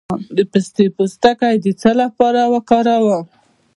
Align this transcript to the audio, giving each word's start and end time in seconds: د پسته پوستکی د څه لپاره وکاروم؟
د 0.35 0.39
پسته 0.51 0.85
پوستکی 0.95 1.55
د 1.59 1.67
څه 1.81 1.91
لپاره 2.01 2.41
وکاروم؟ 2.53 3.23